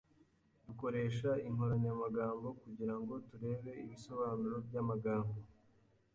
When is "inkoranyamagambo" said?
1.47-2.47